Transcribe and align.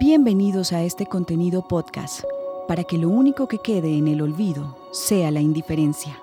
Bienvenidos 0.00 0.72
a 0.72 0.82
este 0.82 1.06
contenido 1.06 1.68
podcast, 1.68 2.24
para 2.66 2.82
que 2.82 2.98
lo 2.98 3.08
único 3.08 3.46
que 3.46 3.58
quede 3.58 3.96
en 3.96 4.08
el 4.08 4.22
olvido 4.22 4.76
sea 4.92 5.30
la 5.30 5.40
indiferencia. 5.40 6.18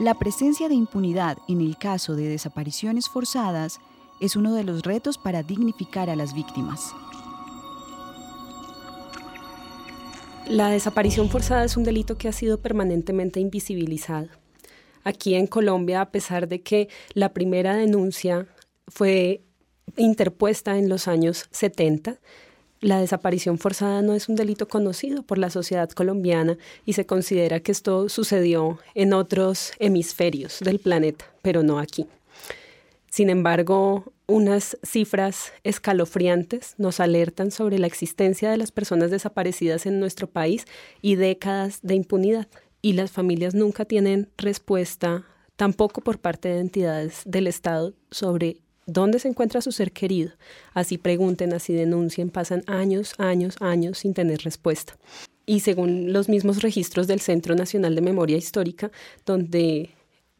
La 0.00 0.14
presencia 0.14 0.68
de 0.68 0.74
impunidad 0.74 1.38
en 1.46 1.60
el 1.60 1.78
caso 1.78 2.16
de 2.16 2.28
desapariciones 2.28 3.08
forzadas 3.08 3.78
es 4.20 4.34
uno 4.34 4.54
de 4.54 4.64
los 4.64 4.82
retos 4.82 5.18
para 5.18 5.44
dignificar 5.44 6.10
a 6.10 6.16
las 6.16 6.34
víctimas. 6.34 6.92
La 10.48 10.68
desaparición 10.70 11.30
forzada 11.30 11.62
es 11.62 11.76
un 11.76 11.84
delito 11.84 12.18
que 12.18 12.26
ha 12.26 12.32
sido 12.32 12.58
permanentemente 12.58 13.38
invisibilizado. 13.38 14.30
Aquí 15.04 15.34
en 15.36 15.46
Colombia, 15.46 16.00
a 16.00 16.10
pesar 16.10 16.48
de 16.48 16.62
que 16.62 16.88
la 17.12 17.34
primera 17.34 17.76
denuncia 17.76 18.48
fue 18.88 19.42
interpuesta 19.96 20.78
en 20.78 20.88
los 20.88 21.08
años 21.08 21.46
70. 21.50 22.18
La 22.80 23.00
desaparición 23.00 23.58
forzada 23.58 24.02
no 24.02 24.14
es 24.14 24.28
un 24.28 24.36
delito 24.36 24.68
conocido 24.68 25.22
por 25.22 25.38
la 25.38 25.50
sociedad 25.50 25.88
colombiana 25.90 26.58
y 26.84 26.92
se 26.92 27.06
considera 27.06 27.60
que 27.60 27.72
esto 27.72 28.08
sucedió 28.08 28.78
en 28.94 29.14
otros 29.14 29.72
hemisferios 29.78 30.60
del 30.60 30.80
planeta, 30.80 31.24
pero 31.40 31.62
no 31.62 31.78
aquí. 31.78 32.06
Sin 33.10 33.30
embargo, 33.30 34.12
unas 34.26 34.76
cifras 34.82 35.52
escalofriantes 35.62 36.74
nos 36.78 36.98
alertan 36.98 37.50
sobre 37.50 37.78
la 37.78 37.86
existencia 37.86 38.50
de 38.50 38.56
las 38.56 38.72
personas 38.72 39.10
desaparecidas 39.10 39.86
en 39.86 40.00
nuestro 40.00 40.26
país 40.26 40.66
y 41.00 41.14
décadas 41.14 41.78
de 41.82 41.94
impunidad. 41.94 42.48
Y 42.82 42.94
las 42.94 43.12
familias 43.12 43.54
nunca 43.54 43.84
tienen 43.84 44.28
respuesta, 44.36 45.24
tampoco 45.56 46.00
por 46.00 46.18
parte 46.18 46.48
de 46.48 46.58
entidades 46.58 47.22
del 47.24 47.46
Estado, 47.46 47.94
sobre 48.10 48.63
¿Dónde 48.86 49.18
se 49.18 49.28
encuentra 49.28 49.60
su 49.60 49.72
ser 49.72 49.92
querido? 49.92 50.32
Así 50.74 50.98
pregunten, 50.98 51.52
así 51.52 51.72
denuncien, 51.72 52.30
pasan 52.30 52.62
años, 52.66 53.14
años, 53.18 53.56
años 53.60 53.98
sin 53.98 54.14
tener 54.14 54.42
respuesta. 54.42 54.96
Y 55.46 55.60
según 55.60 56.12
los 56.12 56.28
mismos 56.28 56.62
registros 56.62 57.06
del 57.06 57.20
Centro 57.20 57.54
Nacional 57.54 57.94
de 57.94 58.00
Memoria 58.00 58.36
Histórica, 58.36 58.90
donde 59.24 59.90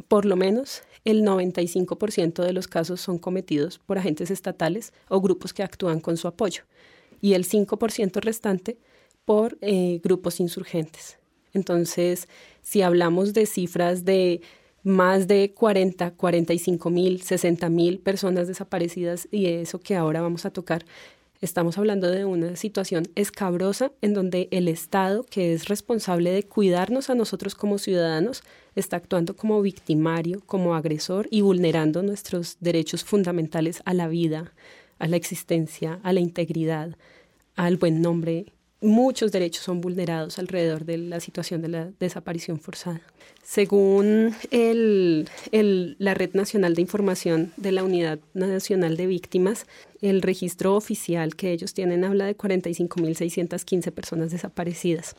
por 0.08 0.24
lo 0.24 0.36
menos 0.36 0.82
el 1.04 1.22
95% 1.22 2.42
de 2.42 2.52
los 2.52 2.68
casos 2.68 3.00
son 3.00 3.18
cometidos 3.18 3.78
por 3.78 3.98
agentes 3.98 4.30
estatales 4.30 4.92
o 5.08 5.20
grupos 5.20 5.52
que 5.52 5.62
actúan 5.62 6.00
con 6.00 6.16
su 6.16 6.28
apoyo, 6.28 6.62
y 7.20 7.34
el 7.34 7.46
5% 7.46 8.20
restante 8.20 8.78
por 9.24 9.56
eh, 9.60 10.00
grupos 10.02 10.40
insurgentes. 10.40 11.18
Entonces, 11.52 12.28
si 12.62 12.82
hablamos 12.82 13.32
de 13.32 13.46
cifras 13.46 14.04
de 14.04 14.42
más 14.84 15.26
de 15.26 15.52
40, 15.54 16.12
45 16.12 16.90
mil, 16.90 17.22
60 17.22 17.68
mil 17.70 17.98
personas 17.98 18.46
desaparecidas 18.46 19.26
y 19.30 19.46
eso 19.46 19.80
que 19.80 19.96
ahora 19.96 20.20
vamos 20.20 20.44
a 20.44 20.50
tocar. 20.50 20.84
Estamos 21.40 21.76
hablando 21.76 22.10
de 22.10 22.24
una 22.24 22.56
situación 22.56 23.08
escabrosa 23.16 23.92
en 24.00 24.14
donde 24.14 24.48
el 24.50 24.68
Estado, 24.68 25.24
que 25.24 25.52
es 25.52 25.68
responsable 25.68 26.30
de 26.30 26.44
cuidarnos 26.44 27.10
a 27.10 27.14
nosotros 27.14 27.54
como 27.54 27.78
ciudadanos, 27.78 28.42
está 28.76 28.96
actuando 28.96 29.36
como 29.36 29.60
victimario, 29.60 30.42
como 30.46 30.74
agresor 30.74 31.28
y 31.30 31.40
vulnerando 31.40 32.02
nuestros 32.02 32.56
derechos 32.60 33.04
fundamentales 33.04 33.82
a 33.84 33.94
la 33.94 34.08
vida, 34.08 34.52
a 34.98 35.06
la 35.06 35.16
existencia, 35.16 35.98
a 36.02 36.12
la 36.12 36.20
integridad, 36.20 36.96
al 37.56 37.76
buen 37.76 38.00
nombre 38.00 38.46
muchos 38.84 39.32
derechos 39.32 39.64
son 39.64 39.80
vulnerados 39.80 40.38
alrededor 40.38 40.84
de 40.84 40.98
la 40.98 41.18
situación 41.18 41.62
de 41.62 41.68
la 41.68 41.90
desaparición 41.98 42.60
forzada. 42.60 43.00
Según 43.42 44.34
la 44.50 46.14
Red 46.14 46.34
Nacional 46.34 46.74
de 46.74 46.82
Información 46.82 47.52
de 47.56 47.72
la 47.72 47.82
Unidad 47.82 48.18
Nacional 48.32 48.96
de 48.96 49.06
Víctimas, 49.06 49.66
el 50.00 50.22
registro 50.22 50.76
oficial 50.76 51.34
que 51.34 51.52
ellos 51.52 51.74
tienen 51.74 52.04
habla 52.04 52.26
de 52.26 52.36
45.615 52.36 53.90
personas 53.90 54.30
desaparecidas. 54.30 55.16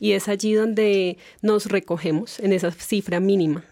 Y 0.00 0.12
es 0.12 0.28
allí 0.28 0.54
donde 0.54 1.18
nos 1.42 1.66
recogemos 1.66 2.40
en 2.40 2.52
esa 2.52 2.70
cifra 2.70 3.20
mínima 3.20 3.64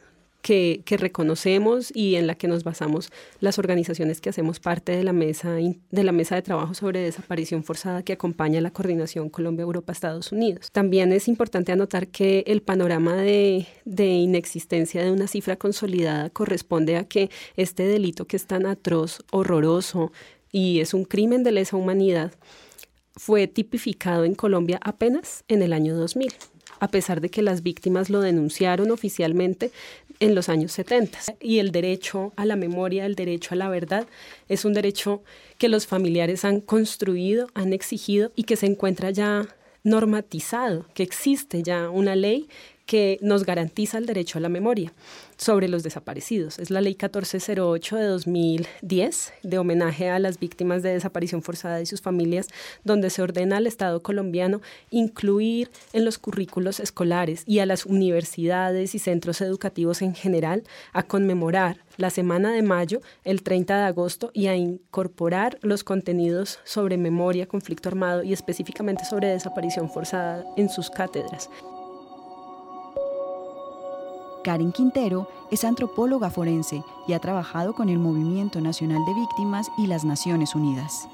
que, 0.47 0.97
reconocemos 0.97 1.91
y 1.93 2.15
en 2.15 2.29
la 2.29 2.37
que 2.37 2.47
nos 2.47 2.63
basamos 2.63 3.11
las 3.41 3.59
organizaciones 3.59 4.21
que 4.21 4.31
hacemos 4.31 4.61
parte 4.61 4.97
de 4.97 5.03
la 5.03 5.13
mesa 5.13 5.51
de 5.55 6.05
la 6.05 6.13
mesa 6.13 6.37
de 6.37 6.43
trabajo 6.43 6.73
sobre 6.73 7.01
desaparición 7.01 7.65
forzada 7.65 8.05
que 8.05 8.13
acompaña 8.13 8.61
la 8.61 8.71
coordinación 8.71 9.29
Colombia, 9.29 9.65
Europa, 9.65 9.91
Estados 9.91 10.31
Unidos. 10.31 10.71
También 10.71 11.13
es 11.13 11.27
importante 11.27 11.73
anotar 11.73 12.07
que 12.07 12.45
el 12.47 12.63
panorama 12.63 13.17
de, 13.17 13.67
de 13.85 14.07
inexistencia 14.07 15.03
de 15.03 15.11
una 15.11 15.27
cifra 15.27 15.57
consolidada 15.57 16.31
corresponde 16.31 16.97
a 16.97 17.09
que 17.09 17.29
este 17.57 17.83
delito 17.83 18.27
que 18.27 18.37
es 18.37 18.47
tan 18.47 18.67
atroz, 18.67 19.25
horroroso 19.33 20.13
y 20.53 20.79
es 20.79 20.95
un 20.95 21.05
crimen 21.05 21.43
de 21.43 21.51
lesa 21.51 21.77
humanidad 21.77 22.33
fue 23.17 23.49
tipificado 23.49 24.25
en 24.25 24.37
Colombia 24.37 24.79
apenas 24.81 25.43
en 25.49 25.63
el 25.63 25.73
año 25.73 25.97
2000 25.97 26.33
a 26.81 26.89
pesar 26.89 27.21
de 27.21 27.31
que 27.31 27.43
las 27.43 27.63
víctimas 27.63 28.11
lo 28.11 28.21
denunciaron 28.21 28.91
oficialmente 28.91 29.71
en 30.21 30.35
los 30.35 30.49
años 30.49 30.73
70. 30.73 31.19
Y 31.41 31.59
el 31.59 31.73
derecho 31.73 32.33
a 32.37 32.45
la 32.45 32.57
memoria, 32.57 33.07
el 33.07 33.15
derecho 33.15 33.55
a 33.55 33.57
la 33.57 33.69
verdad, 33.69 34.07
es 34.49 34.65
un 34.65 34.73
derecho 34.73 35.23
que 35.59 35.69
los 35.69 35.87
familiares 35.87 36.45
han 36.45 36.61
construido, 36.61 37.49
han 37.55 37.73
exigido 37.73 38.33
y 38.37 38.45
que 38.45 38.57
se 38.57 38.67
encuentra 38.67 39.11
ya 39.11 39.47
normatizado, 39.83 40.87
que 40.95 41.03
existe 41.03 41.63
ya 41.63 41.91
una 41.91 42.17
ley 42.17 42.49
que 42.87 43.19
nos 43.21 43.45
garantiza 43.45 43.99
el 43.99 44.07
derecho 44.07 44.39
a 44.39 44.41
la 44.41 44.49
memoria 44.49 44.93
sobre 45.37 45.69
los 45.69 45.83
desaparecidos. 45.83 46.59
Es 46.59 46.71
la 46.71 46.81
ley 46.81 46.93
1408 46.93 47.97
de 47.97 48.05
2010 48.07 49.33
de 49.43 49.59
homenaje 49.59 50.09
a 50.09 50.19
las 50.19 50.39
víctimas 50.39 50.83
de 50.83 50.93
desaparición 50.93 51.43
forzada 51.43 51.81
y 51.81 51.87
sus 51.87 52.01
familias, 52.01 52.49
donde 52.85 53.11
se 53.11 53.23
ordena 53.23 53.59
al 53.59 53.67
Estado 53.67 54.03
colombiano 54.03 54.63
incluir 54.91 55.71
en 55.93 56.05
los 56.05 56.19
currículos 56.19 56.81
escolares 56.81 57.43
y 57.47 57.59
a 57.59 57.67
las 57.67 57.85
universidades 57.87 58.95
y 58.95 58.99
centros 58.99 59.41
educativos 59.41 60.01
en 60.01 60.15
general 60.15 60.63
a 60.93 61.03
conmemorar 61.03 61.79
la 61.97 62.11
semana 62.11 62.53
de 62.53 62.63
mayo, 62.63 63.01
el 63.25 63.43
30 63.43 63.79
de 63.79 63.85
agosto, 63.85 64.31
y 64.33 64.47
a 64.47 64.57
incorporar 64.57 65.59
los 65.63 65.83
contenidos 65.83 66.61
sobre 66.65 66.99
memoria, 66.99 67.47
conflicto 67.47 67.89
armado 67.89 68.23
y 68.23 68.33
específicamente 68.33 69.05
sobre 69.05 69.29
desaparición 69.29 69.91
forzada 69.91 70.45
en 70.57 70.69
sus 70.69 70.91
cátedras. 70.91 71.51
Karen 74.47 74.71
Quintero 74.71 75.27
es 75.51 75.65
antropóloga 75.65 76.31
forense 76.31 76.85
y 77.09 77.15
ha 77.15 77.19
trabajado 77.19 77.75
con 77.75 77.89
el 77.89 77.99
Movimiento 77.99 78.61
Nacional 78.61 79.05
de 79.05 79.13
Víctimas 79.13 79.67
y 79.77 79.89
las 79.89 80.05
Naciones 80.05 80.55
Unidas. 80.55 81.09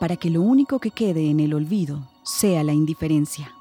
Para 0.00 0.16
que 0.16 0.30
lo 0.30 0.40
único 0.40 0.78
que 0.78 0.90
quede 0.90 1.28
en 1.28 1.38
el 1.38 1.52
olvido 1.52 2.00
sea 2.22 2.64
la 2.64 2.72
indiferencia. 2.72 3.52